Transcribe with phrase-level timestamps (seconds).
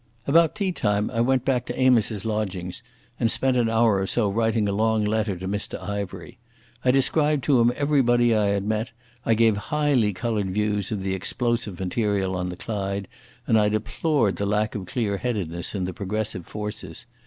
[0.25, 2.81] About tea time I went back to Amos's lodgings,
[3.19, 6.39] and spent an hour or so writing a long letter to Mr Ivery.
[6.83, 8.93] I described to him everybody I had met,
[9.27, 13.07] I gave highly coloured views of the explosive material on the Clyde,
[13.45, 17.05] and I deplored the lack of clearheadedness in the progressive forces.